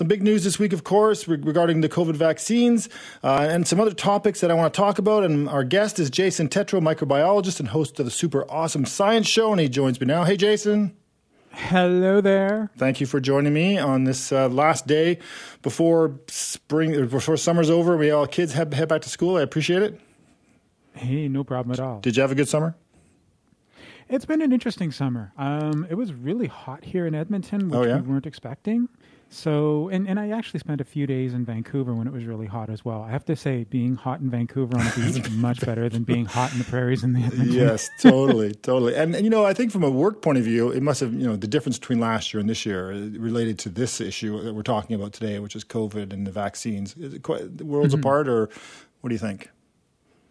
[0.00, 2.88] Some big news this week, of course, regarding the COVID vaccines
[3.22, 5.24] uh, and some other topics that I want to talk about.
[5.24, 9.52] And our guest is Jason Tetro, microbiologist and host of the Super Awesome Science Show.
[9.52, 10.24] And he joins me now.
[10.24, 10.96] Hey, Jason.
[11.50, 12.70] Hello there.
[12.78, 15.18] Thank you for joining me on this uh, last day
[15.60, 17.98] before spring, before summer's over.
[17.98, 19.36] We all kids head, head back to school.
[19.36, 20.00] I appreciate it.
[20.94, 22.00] Hey, no problem at all.
[22.00, 22.74] Did you have a good summer?
[24.10, 25.32] It's been an interesting summer.
[25.38, 28.00] Um, it was really hot here in Edmonton, which oh, yeah?
[28.00, 28.88] we weren't expecting.
[29.28, 32.48] So, and, and I actually spent a few days in Vancouver when it was really
[32.48, 33.02] hot as well.
[33.02, 36.02] I have to say, being hot in Vancouver on a beach is much better than
[36.02, 37.52] being hot in the prairies in the Edmonton.
[37.52, 38.96] Yes, totally, totally.
[38.96, 41.14] And, and, you know, I think from a work point of view, it must have,
[41.14, 44.42] you know, the difference between last year and this year uh, related to this issue
[44.42, 46.96] that we're talking about today, which is COVID and the vaccines.
[46.96, 48.00] Is it quite, worlds mm-hmm.
[48.00, 48.50] apart, or
[49.02, 49.50] what do you think?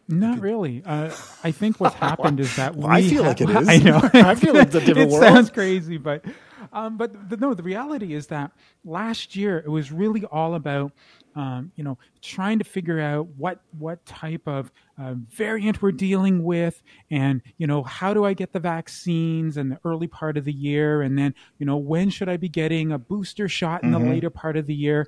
[0.09, 0.81] Not really.
[0.85, 1.11] Uh,
[1.43, 2.85] I think what's happened is that we.
[2.85, 3.69] I feel ha- like it is.
[3.69, 4.01] I know.
[4.13, 5.23] I feel like it's a different it world.
[5.23, 6.25] It sounds crazy, but
[6.73, 7.53] um, but the, no.
[7.53, 8.51] The reality is that
[8.83, 10.93] last year it was really all about
[11.35, 16.43] um, you know trying to figure out what what type of uh, variant we're dealing
[16.43, 20.45] with, and you know how do I get the vaccines in the early part of
[20.45, 23.91] the year, and then you know when should I be getting a booster shot in
[23.91, 24.03] mm-hmm.
[24.03, 25.07] the later part of the year.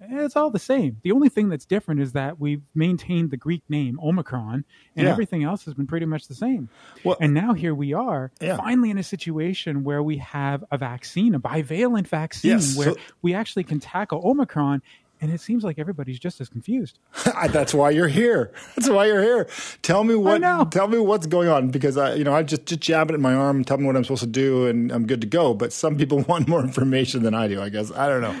[0.00, 0.98] Eh, it's all the same.
[1.02, 4.64] The only thing that's different is that we've maintained the Greek name Omicron,
[4.96, 5.10] and yeah.
[5.10, 6.68] everything else has been pretty much the same.
[7.04, 8.56] Well, and now here we are, yeah.
[8.56, 12.96] finally in a situation where we have a vaccine, a bivalent vaccine, yes, where so,
[13.22, 14.82] we actually can tackle Omicron.
[15.20, 17.00] And it seems like everybody's just as confused.
[17.50, 18.52] That's why you're here.
[18.76, 19.48] That's why you're here.
[19.82, 20.40] Tell me what.
[20.70, 23.20] Tell me what's going on because I, you know, I just just jab it in
[23.20, 25.54] my arm, tell me what I'm supposed to do, and I'm good to go.
[25.54, 27.60] But some people want more information than I do.
[27.60, 28.40] I guess I don't know.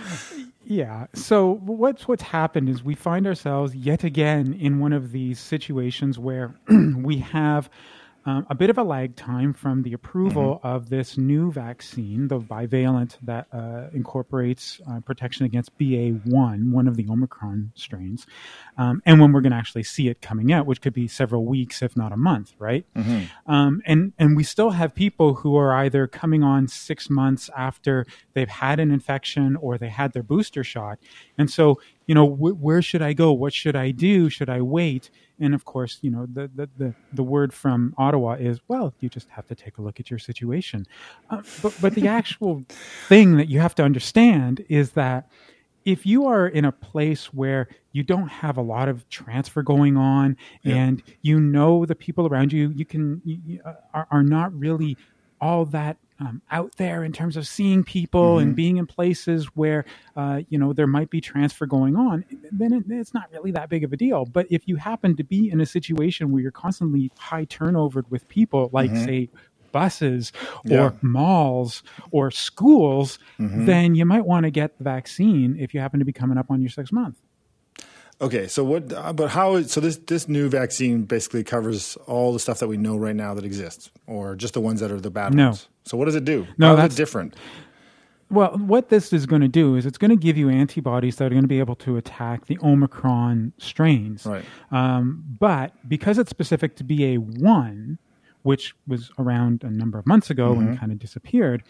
[0.70, 1.06] Yeah.
[1.14, 6.18] So what's what's happened is we find ourselves yet again in one of these situations
[6.18, 7.70] where we have
[8.28, 10.66] um, a bit of a lag time from the approval mm-hmm.
[10.66, 16.96] of this new vaccine, the bivalent that uh, incorporates uh, protection against BA1, one of
[16.96, 18.26] the Omicron strains,
[18.76, 21.46] um, and when we're going to actually see it coming out, which could be several
[21.46, 22.84] weeks, if not a month, right?
[22.94, 23.50] Mm-hmm.
[23.50, 28.04] Um, and and we still have people who are either coming on six months after
[28.34, 30.98] they've had an infection or they had their booster shot,
[31.38, 33.32] and so you know wh- where should I go?
[33.32, 34.28] What should I do?
[34.28, 35.08] Should I wait?
[35.40, 39.08] And of course, you know, the, the, the, the, word from Ottawa is, well, you
[39.08, 40.86] just have to take a look at your situation.
[41.30, 42.64] Uh, but, but the actual
[43.08, 45.30] thing that you have to understand is that
[45.84, 49.96] if you are in a place where you don't have a lot of transfer going
[49.96, 50.74] on yeah.
[50.74, 54.96] and you know the people around you, you can, you, uh, are, are not really
[55.40, 58.42] all that um, out there in terms of seeing people mm-hmm.
[58.42, 59.84] and being in places where
[60.16, 63.68] uh, you know there might be transfer going on, then it, it's not really that
[63.68, 64.24] big of a deal.
[64.24, 68.28] But if you happen to be in a situation where you're constantly high turnover with
[68.28, 69.04] people, like mm-hmm.
[69.04, 69.28] say
[69.70, 70.32] buses
[70.64, 70.84] yeah.
[70.84, 73.66] or malls or schools, mm-hmm.
[73.66, 76.50] then you might want to get the vaccine if you happen to be coming up
[76.50, 77.20] on your sixth month.
[78.20, 78.92] Okay, so what?
[78.92, 79.62] Uh, but how?
[79.62, 83.34] So this this new vaccine basically covers all the stuff that we know right now
[83.34, 85.48] that exists, or just the ones that are the bad no.
[85.48, 85.68] ones.
[85.88, 86.46] So what does it do?
[86.58, 87.34] No, how that's different.
[88.30, 91.26] Well, what this is going to do is it's going to give you antibodies that
[91.26, 94.26] are going to be able to attack the Omicron strains.
[94.26, 94.44] Right.
[94.70, 97.98] Um, but because it's specific to BA one,
[98.42, 100.68] which was around a number of months ago mm-hmm.
[100.68, 101.62] and kind of disappeared,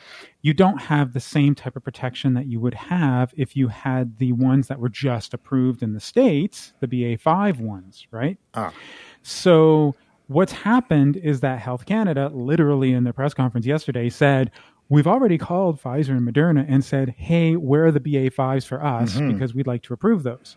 [0.43, 4.19] you don't have the same type of protection that you would have if you had
[4.19, 8.37] the ones that were just approved in the States, the BA5 ones, right?
[8.55, 8.73] Ah.
[9.23, 9.95] So
[10.28, 14.53] what's happened is that Health Canada, literally in their press conference yesterday, said,
[14.91, 19.17] We've already called Pfizer and Moderna and said, hey, where are the BA5s for us?
[19.17, 19.33] Mm-hmm.
[19.33, 20.56] Because we'd like to approve those.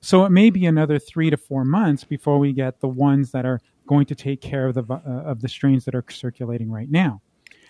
[0.00, 3.44] So it may be another three to four months before we get the ones that
[3.44, 6.90] are going to take care of the uh, of the strains that are circulating right
[6.90, 7.20] now.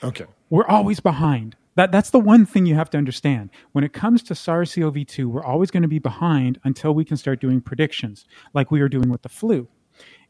[0.02, 0.26] Okay.
[0.50, 1.56] We're always behind.
[1.76, 3.50] That that's the one thing you have to understand.
[3.72, 7.40] When it comes to SARS-CoV-2, we're always going to be behind until we can start
[7.40, 9.68] doing predictions like we are doing with the flu.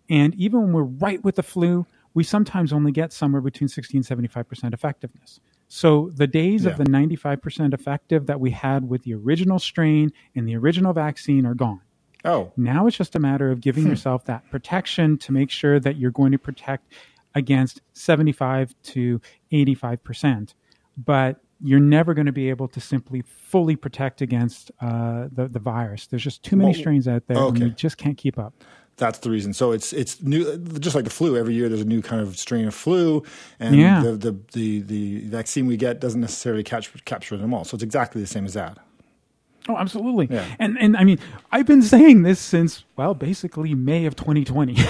[0.09, 3.97] And even when we're right with the flu, we sometimes only get somewhere between 60
[3.97, 5.41] and 75% effectiveness.
[5.69, 6.71] So the days yeah.
[6.71, 11.47] of the 95% effective that we had with the original strain and the original vaccine
[11.47, 11.81] are gone.
[12.25, 12.53] Oh.
[12.56, 13.91] Now it's just a matter of giving hmm.
[13.91, 16.93] yourself that protection to make sure that you're going to protect
[17.35, 19.21] against 75 to
[19.53, 20.55] 85%.
[20.97, 25.59] But you're never going to be able to simply fully protect against uh, the, the
[25.59, 26.07] virus.
[26.07, 27.49] There's just too many well, strains out there, okay.
[27.49, 28.53] and you just can't keep up.
[28.96, 29.52] That's the reason.
[29.52, 31.37] So it's it's new, just like the flu.
[31.37, 33.25] Every year there's a new kind of strain of flu,
[33.58, 34.00] and yeah.
[34.00, 37.64] the, the, the the vaccine we get doesn't necessarily catch capture them all.
[37.64, 38.79] So it's exactly the same as that.
[39.66, 40.28] Oh, absolutely.
[40.31, 40.44] Yeah.
[40.58, 41.19] And and I mean,
[41.50, 44.75] I've been saying this since well, basically May of 2020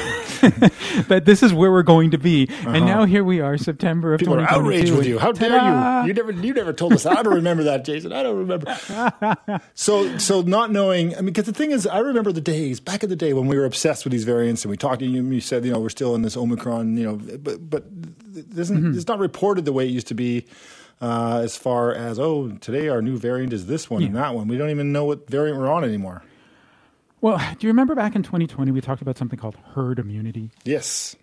[1.09, 2.49] that this is where we're going to be.
[2.51, 2.71] Uh-huh.
[2.71, 4.47] And now here we are, September of People 2022.
[4.47, 5.19] People are outraged with you.
[5.19, 6.09] How dare you?
[6.09, 7.07] You never you never told us.
[7.07, 8.13] I don't remember that, Jason.
[8.13, 9.61] I don't remember.
[9.75, 11.15] so so not knowing.
[11.15, 13.47] I mean, because the thing is, I remember the days back in the day when
[13.47, 15.25] we were obsessed with these variants, and we talked to you.
[15.25, 16.97] You said, you know, we're still in this Omicron.
[16.97, 17.85] You know, but but
[18.57, 18.99] isn't mm-hmm.
[18.99, 20.47] it's not reported the way it used to be
[21.01, 24.09] uh, as far as oh today our new variant is this one yeah.
[24.09, 24.49] and that one.
[24.49, 26.23] We don't even know what variant we're on anymore.
[27.21, 30.51] Well, do you remember back in 2020 we talked about something called herd immunity?
[30.65, 31.17] Yes.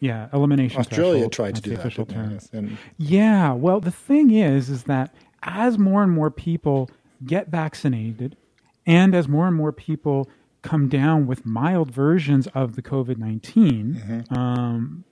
[0.00, 0.78] Yeah, elimination.
[0.78, 2.08] Australia tried to do that.
[2.08, 2.32] Term.
[2.32, 2.50] Yes.
[2.52, 3.52] And yeah.
[3.52, 6.90] Well, the thing is, is that as more and more people
[7.24, 8.36] get vaccinated,
[8.86, 10.28] and as more and more people
[10.62, 14.34] come down with mild versions of the COVID 19, mm-hmm.
[14.34, 15.04] um,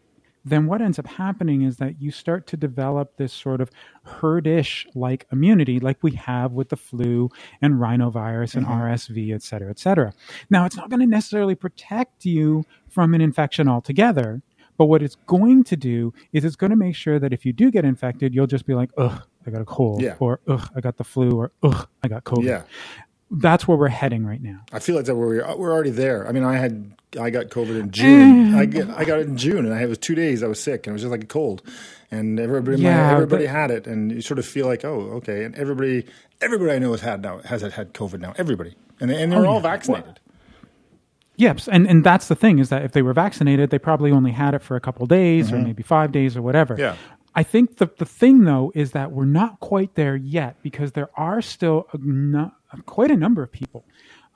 [0.46, 3.68] then what ends up happening is that you start to develop this sort of
[4.06, 7.28] herdish like immunity, like we have with the flu
[7.60, 8.80] and rhinovirus and mm-hmm.
[8.80, 10.12] RSV, et cetera, et cetera.
[10.48, 14.40] Now, it's not going to necessarily protect you from an infection altogether.
[14.78, 17.52] But what it's going to do is it's going to make sure that if you
[17.52, 20.16] do get infected, you'll just be like, ugh, I got a cold, yeah.
[20.20, 22.44] or ugh, I got the flu, or ugh, I got COVID.
[22.44, 22.62] Yeah
[23.30, 24.60] that's where we're heading right now.
[24.72, 26.28] I feel like that we're we're already there.
[26.28, 28.54] I mean, I had I got COVID in June.
[28.54, 30.42] I get I got it in June, and I, it was two days.
[30.42, 31.62] I was sick, and it was just like a cold,
[32.10, 35.44] and everybody yeah, everybody but, had it, and you sort of feel like, oh, okay,
[35.44, 36.06] and everybody
[36.40, 38.34] everybody I know has had now has had COVID now.
[38.36, 39.62] Everybody, and and they're oh, all yeah.
[39.62, 40.20] vaccinated.
[41.36, 44.32] Yes, and and that's the thing is that if they were vaccinated, they probably only
[44.32, 45.56] had it for a couple days mm-hmm.
[45.56, 46.76] or maybe five days or whatever.
[46.78, 46.96] Yeah.
[47.36, 51.10] I think the, the thing, though, is that we're not quite there yet because there
[51.18, 52.50] are still a, no,
[52.86, 53.84] quite a number of people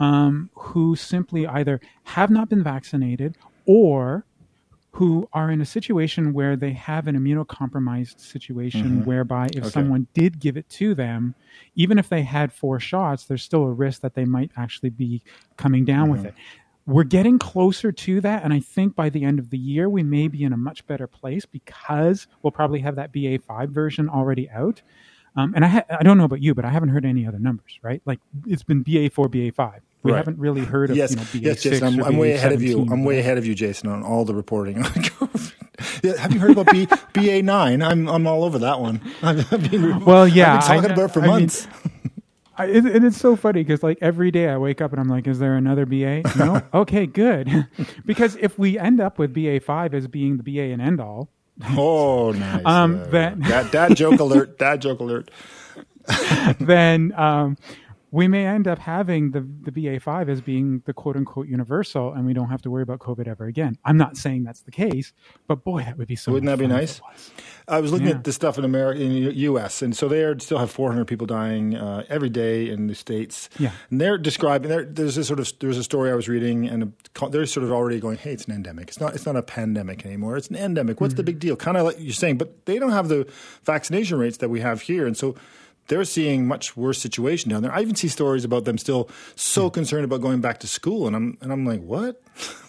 [0.01, 3.37] um, who simply either have not been vaccinated
[3.67, 4.25] or
[4.93, 9.05] who are in a situation where they have an immunocompromised situation mm-hmm.
[9.05, 9.69] whereby if okay.
[9.69, 11.35] someone did give it to them,
[11.77, 15.23] even if they had four shots, there's still a risk that they might actually be
[15.57, 16.13] coming down mm-hmm.
[16.13, 16.35] with it
[16.87, 20.03] we're getting closer to that and i think by the end of the year we
[20.03, 24.49] may be in a much better place because we'll probably have that ba5 version already
[24.51, 24.83] out
[25.37, 27.39] um, and I, ha- I don't know about you but i haven't heard any other
[27.39, 30.19] numbers right like it's been ba4 ba5 we right.
[30.19, 32.01] haven't really heard of yes, you know, BA6 yes, Jason.
[32.01, 32.87] I'm, I'm way ahead of you.
[32.91, 34.77] I'm way ahead of you, Jason, on all the reporting.
[36.03, 37.85] yeah, have you heard about B, BA9?
[37.85, 39.01] I'm I'm all over that one.
[39.23, 41.67] I've been, well, yeah, I've been talking I, about it for I months.
[41.67, 42.13] Mean,
[42.57, 45.27] I, it, it's so funny because like every day I wake up and I'm like,
[45.27, 46.23] is there another BA?
[46.37, 46.63] No.
[46.75, 47.67] okay, good.
[48.05, 51.29] because if we end up with BA five as being the BA and end all.
[51.71, 52.63] oh, nice.
[52.65, 54.59] Um, uh, that dad joke alert.
[54.59, 55.31] Dad joke alert.
[56.61, 57.57] then um,
[58.13, 62.27] we may end up having the, the BA5 as being the quote unquote universal, and
[62.27, 63.79] we don't have to worry about COVID ever again.
[63.85, 65.13] I'm not saying that's the case,
[65.47, 66.33] but boy, that would be so.
[66.33, 67.01] Wouldn't that be nice?
[67.69, 68.15] I was looking yeah.
[68.15, 71.27] at the stuff in America, in the U.S., and so they still have 400 people
[71.27, 73.49] dying uh, every day in the states.
[73.59, 74.69] Yeah, and they're describing.
[74.69, 77.65] They're, there's a sort of there's a story I was reading, and a, they're sort
[77.65, 78.89] of already going, "Hey, it's an endemic.
[78.89, 79.15] It's not.
[79.15, 80.37] It's not a pandemic anymore.
[80.37, 81.01] It's an endemic.
[81.01, 81.19] What's mm-hmm.
[81.19, 83.31] the big deal?" Kind of like you're saying, but they don't have the
[83.65, 85.37] vaccination rates that we have here, and so
[85.89, 87.73] they're seeing much worse situation down there.
[87.73, 89.75] I even see stories about them still so hmm.
[89.75, 92.23] concerned about going back to school, and I'm and I'm like, what?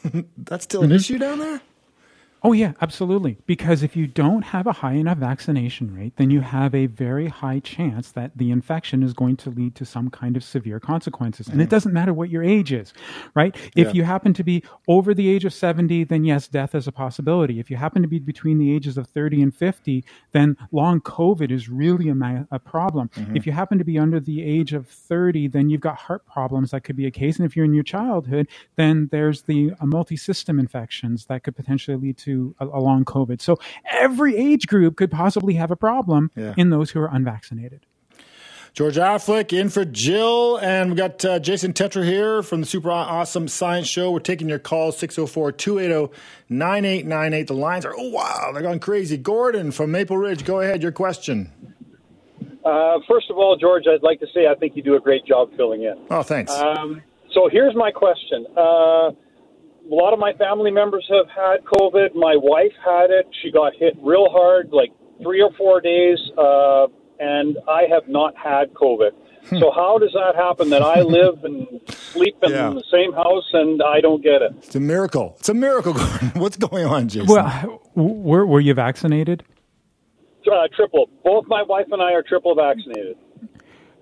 [0.37, 0.95] That's still an mm-hmm.
[0.95, 1.61] issue down there?
[2.43, 3.37] Oh, yeah, absolutely.
[3.45, 7.27] Because if you don't have a high enough vaccination rate, then you have a very
[7.27, 11.47] high chance that the infection is going to lead to some kind of severe consequences.
[11.47, 12.93] And it doesn't matter what your age is,
[13.35, 13.55] right?
[13.75, 16.91] If you happen to be over the age of 70, then yes, death is a
[16.91, 17.59] possibility.
[17.59, 21.51] If you happen to be between the ages of 30 and 50, then long COVID
[21.51, 23.09] is really a, a problem.
[23.09, 23.35] Mm-hmm.
[23.35, 26.71] If you happen to be under the age of 30, then you've got heart problems.
[26.71, 27.37] That could be a case.
[27.37, 31.55] And if you're in your childhood, then there's the uh, multi system infections that could
[31.55, 33.41] potentially lead to to a, a long COVID.
[33.41, 33.57] So
[33.91, 36.53] every age group could possibly have a problem yeah.
[36.57, 37.85] in those who are unvaccinated.
[38.73, 40.57] George Affleck in for Jill.
[40.57, 44.11] And we got uh, Jason Tetro here from the Super Awesome Science Show.
[44.11, 46.13] We're taking your calls 604 280
[46.49, 47.47] 9898.
[47.47, 49.17] The lines are, oh, wow, they're going crazy.
[49.17, 50.81] Gordon from Maple Ridge, go ahead.
[50.81, 51.51] Your question.
[52.63, 55.25] Uh, first of all, George, I'd like to say I think you do a great
[55.25, 55.95] job filling in.
[56.09, 56.53] Oh, thanks.
[56.53, 57.01] Um,
[57.33, 58.45] so here's my question.
[58.55, 59.11] Uh,
[59.89, 62.15] a lot of my family members have had COVID.
[62.15, 63.27] My wife had it.
[63.41, 66.87] She got hit real hard, like three or four days, uh,
[67.19, 69.11] and I have not had COVID.
[69.49, 69.57] Hmm.
[69.57, 72.69] so how does that happen that I live and sleep in yeah.
[72.69, 74.53] the same house and I don't get it?
[74.57, 75.35] It's a miracle.
[75.39, 75.93] It's a miracle.
[76.35, 77.27] What's going on, Jason?
[77.27, 79.43] Well, were, were you vaccinated?
[80.45, 81.09] Uh, triple.
[81.23, 83.17] Both my wife and I are triple vaccinated.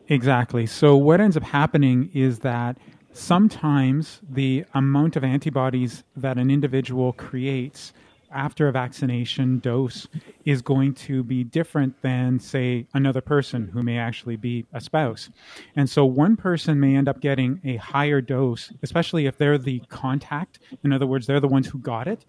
[0.10, 0.66] Exactly.
[0.66, 2.78] So what ends up happening is that
[3.14, 7.94] sometimes the amount of antibodies that an individual creates
[8.32, 10.08] after a vaccination dose
[10.46, 15.30] is going to be different than, say, another person who may actually be a spouse.
[15.76, 19.82] And so one person may end up getting a higher dose, especially if they're the
[19.90, 20.60] contact.
[20.84, 22.26] In other words, they're the ones who got it.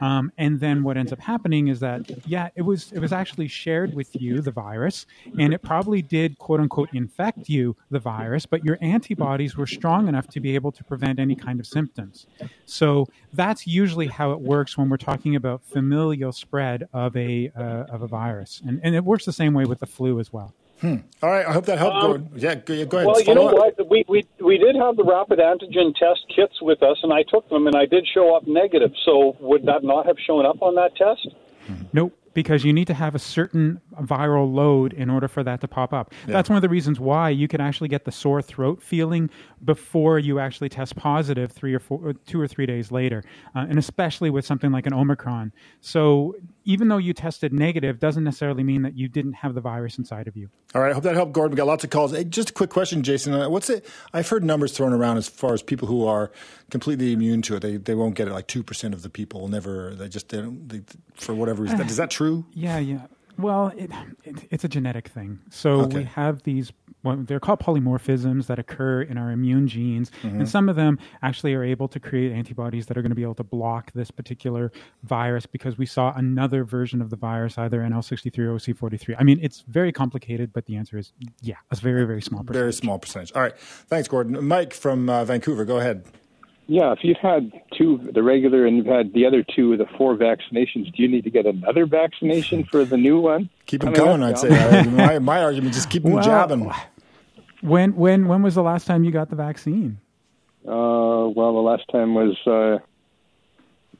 [0.00, 3.48] Um, and then what ends up happening is that, yeah, it was it was actually
[3.48, 5.06] shared with you, the virus,
[5.38, 10.08] and it probably did quote unquote infect you, the virus, but your antibodies were strong
[10.08, 12.26] enough to be able to prevent any kind of symptoms.
[12.66, 17.84] So that's usually how it works when we're talking about familial spread of a uh,
[17.94, 20.54] of a virus, and and it works the same way with the flu as well.
[20.80, 20.96] Hmm.
[21.22, 21.96] All right, I hope that helped.
[21.96, 23.06] Um, yeah, go, go ahead.
[23.06, 23.54] Well, you know up.
[23.54, 23.90] what?
[23.90, 27.48] We, we we did have the rapid antigen test kits with us, and I took
[27.48, 28.90] them, and I did show up negative.
[29.04, 31.28] So would that not have shown up on that test?
[31.92, 35.68] Nope because you need to have a certain viral load in order for that to
[35.68, 36.12] pop up.
[36.26, 36.34] Yeah.
[36.34, 39.30] That's one of the reasons why you can actually get the sore throat feeling
[39.64, 43.78] before you actually test positive three or four, two or three days later, uh, and
[43.78, 45.52] especially with something like an Omicron.
[45.80, 49.98] So even though you tested negative, doesn't necessarily mean that you didn't have the virus
[49.98, 50.48] inside of you.
[50.74, 51.52] All right, I hope that helped, Gordon.
[51.52, 52.12] We got lots of calls.
[52.12, 53.34] Hey, just a quick question, Jason.
[53.34, 53.86] Uh, what's it?
[54.12, 56.32] I've heard numbers thrown around as far as people who are
[56.70, 57.60] completely immune to it.
[57.60, 58.32] They they won't get it.
[58.32, 59.94] Like two percent of the people never.
[59.94, 60.68] They just they don't.
[60.68, 60.82] They,
[61.14, 62.44] for whatever reason, is that true?
[62.52, 63.06] Yeah, yeah.
[63.36, 63.90] Well, it,
[64.22, 65.40] it, it's a genetic thing.
[65.50, 65.98] So okay.
[65.98, 66.72] we have these,
[67.04, 70.10] well, they're called polymorphisms that occur in our immune genes.
[70.22, 70.40] Mm-hmm.
[70.40, 73.22] And some of them actually are able to create antibodies that are going to be
[73.22, 77.80] able to block this particular virus because we saw another version of the virus, either
[77.80, 79.16] NL63 or OC43.
[79.18, 82.60] I mean, it's very complicated, but the answer is yeah, a very, very small percentage.
[82.60, 83.32] Very small percentage.
[83.32, 83.56] All right.
[83.58, 84.44] Thanks, Gordon.
[84.44, 86.04] Mike from uh, Vancouver, go ahead.
[86.66, 89.86] Yeah, if you've had two, the regular, and you've had the other two, of the
[89.98, 93.50] four vaccinations, do you need to get another vaccination for the new one?
[93.66, 94.84] Keep them coming, I'd say.
[94.84, 96.70] my, my argument, just keep them well, jabbing.
[97.64, 99.98] When when when was the last time you got the vaccine?
[100.66, 102.36] Uh, well, the last time was.
[102.46, 102.78] Uh,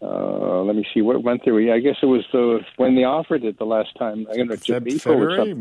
[0.04, 1.72] uh, let me see what went through.
[1.72, 4.26] I guess it was the when they offered it the last time.
[4.30, 5.54] I don't know, Feb- February,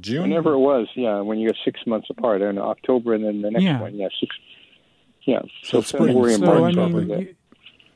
[0.00, 0.86] June, whenever it was.
[0.94, 2.42] Yeah, when you got six months apart.
[2.42, 3.80] I don't know, October, and then the next yeah.
[3.80, 3.96] one.
[3.96, 4.36] Yeah, six
[5.22, 5.40] yeah.
[5.64, 7.36] So, so February and March, so, I mean,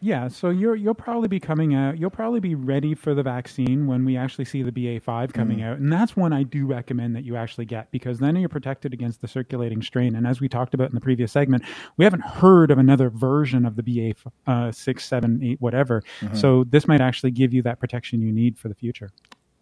[0.02, 1.96] yeah, so you're you'll probably be coming out.
[1.96, 5.64] You'll probably be ready for the vaccine when we actually see the BA5 coming mm.
[5.64, 8.92] out, and that's one I do recommend that you actually get because then you're protected
[8.92, 10.16] against the circulating strain.
[10.16, 11.62] And as we talked about in the previous segment,
[11.96, 14.14] we haven't heard of another version of the BA
[14.48, 16.02] uh, six, seven, eight, whatever.
[16.20, 16.34] Mm-hmm.
[16.34, 19.10] So this might actually give you that protection you need for the future.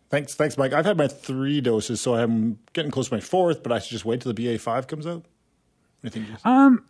[0.08, 0.72] Thanks, thanks, Mike.
[0.72, 3.90] I've had my three doses, so I'm getting close to my fourth, but I should
[3.90, 5.26] just wait till the BA5 comes out.
[6.00, 6.46] What do you think?
[6.46, 6.84] Um.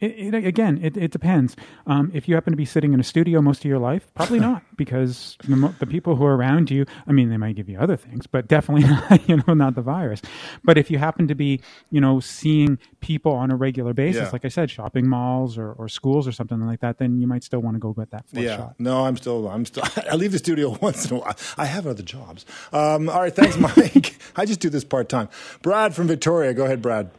[0.00, 1.56] It, it, again, it, it depends.
[1.86, 4.40] Um, if you happen to be sitting in a studio most of your life, probably
[4.40, 7.78] not, because the, the, people who are around you, I mean, they might give you
[7.78, 10.20] other things, but definitely not, you know, not the virus.
[10.62, 11.60] But if you happen to be,
[11.90, 14.30] you know, seeing people on a regular basis, yeah.
[14.32, 17.42] like I said, shopping malls or, or schools or something like that, then you might
[17.42, 18.56] still want to go get that yeah.
[18.56, 18.74] shot.
[18.78, 21.36] No, I'm still, I'm still, I leave the studio once in a while.
[21.56, 22.44] I have other jobs.
[22.72, 24.18] Um, all right, thanks, Mike.
[24.36, 25.28] I just do this part time.
[25.62, 27.10] Brad from Victoria, go ahead, Brad.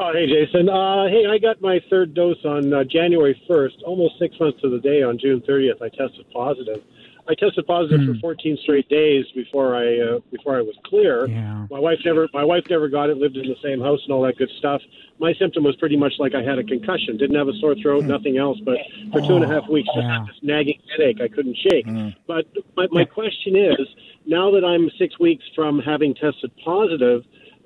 [0.00, 0.68] Oh, hey, Jason.
[0.68, 4.70] Uh, hey, I got my third dose on uh, January 1st, almost six months to
[4.70, 5.82] the day on June 30th.
[5.82, 6.84] I tested positive.
[7.28, 8.14] I tested positive mm.
[8.14, 11.26] for 14 straight days before I uh, before I was clear.
[11.26, 11.66] Yeah.
[11.68, 13.18] My wife never my wife never got it.
[13.18, 14.80] Lived in the same house and all that good stuff.
[15.18, 17.18] My symptom was pretty much like I had a concussion.
[17.18, 18.06] Didn't have a sore throat, mm.
[18.06, 18.58] nothing else.
[18.64, 18.78] But
[19.12, 20.20] for two and a half oh, weeks, just yeah.
[20.20, 21.20] had this nagging headache.
[21.20, 21.86] I couldn't shake.
[21.86, 22.14] Mm.
[22.26, 23.86] But my, my question is,
[24.26, 27.24] now that I'm six weeks from having tested positive,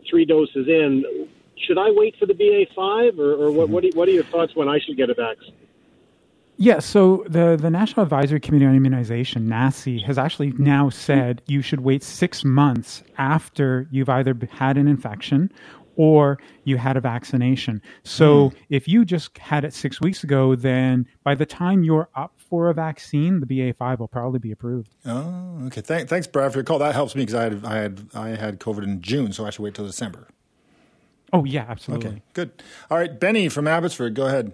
[0.08, 4.08] three doses in, should I wait for the BA5, or, or what, what, are, what
[4.08, 5.54] are your thoughts when I should get a vaccine?
[6.58, 11.62] Yeah, so the, the National Advisory Committee on Immunization, NACI, has actually now said you
[11.62, 15.50] should wait six months after you've either had an infection
[15.96, 17.82] or you had a vaccination.
[18.04, 18.54] So mm.
[18.70, 22.68] if you just had it six weeks ago, then by the time you're up for
[22.68, 24.94] a vaccine, the BA5 will probably be approved.
[25.04, 25.82] Oh, okay.
[25.82, 26.78] Th- thanks, Brad, for your call.
[26.78, 29.50] That helps me because I had, I had I had COVID in June, so I
[29.50, 30.28] should wait till December.
[31.32, 32.08] Oh yeah, absolutely.
[32.08, 32.62] Okay, good.
[32.90, 34.52] All right, Benny from Abbotsford, go ahead.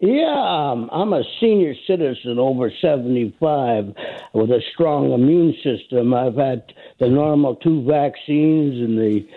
[0.00, 3.94] Yeah, um, I'm a senior citizen over 75
[4.32, 6.14] with a strong immune system.
[6.14, 9.28] I've had the normal two vaccines and the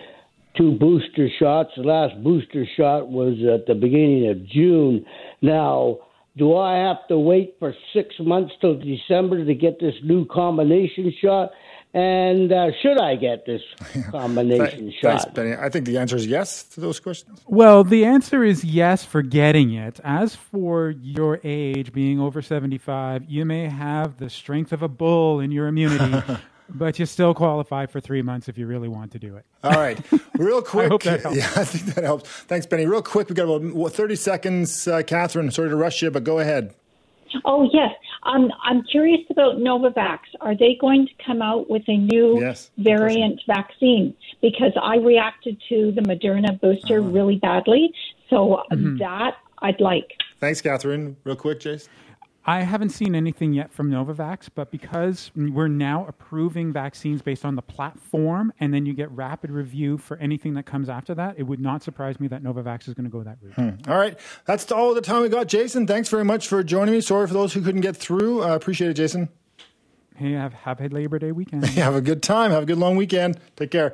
[0.56, 1.72] two booster shots.
[1.76, 5.06] The last booster shot was at the beginning of June.
[5.42, 6.00] Now,
[6.38, 11.14] do I have to wait for six months till December to get this new combination
[11.22, 11.52] shot?
[11.94, 13.62] And uh, should I get this
[14.12, 15.22] combination Th- shot?
[15.22, 15.56] Thanks, Benny.
[15.56, 17.40] I think the answer is yes to those questions.
[17.46, 20.00] Well, the answer is yes for getting it.
[20.04, 25.40] As for your age, being over 75, you may have the strength of a bull
[25.40, 26.24] in your immunity.
[26.70, 29.46] but you still qualify for three months if you really want to do it.
[29.64, 30.00] All right,
[30.38, 30.86] real quick.
[30.86, 31.38] I hope that helps.
[31.38, 32.28] Yeah, I think that helps.
[32.30, 32.88] Thanks, Benny.
[32.88, 34.88] Real quick, we got about 30 seconds.
[34.88, 36.74] Uh, Catherine, sorry to rush you, but go ahead.
[37.46, 37.92] Oh yes,
[38.24, 40.20] um, I'm curious about Novavax.
[40.42, 44.16] Are they going to come out with a new yes, variant vaccine?
[44.42, 47.10] Because I reacted to the Moderna booster uh-huh.
[47.10, 47.94] really badly,
[48.30, 48.98] so mm-hmm.
[48.98, 50.12] that I'd like.
[50.40, 51.16] Thanks, Catherine.
[51.24, 51.88] Real quick, Jace.
[52.46, 57.56] I haven't seen anything yet from Novavax, but because we're now approving vaccines based on
[57.56, 61.44] the platform, and then you get rapid review for anything that comes after that, it
[61.44, 63.54] would not surprise me that Novavax is going to go that route.
[63.56, 63.90] Hmm.
[63.92, 65.48] All right, that's all the time we got.
[65.48, 67.02] Jason, thanks very much for joining me.
[67.02, 68.42] Sorry for those who couldn't get through.
[68.42, 69.30] I uh, appreciate it, Jason.
[70.16, 71.66] Hey, have, have a Labor Day weekend.
[71.70, 72.52] have a good time.
[72.52, 73.40] Have a good long weekend.
[73.56, 73.92] Take care.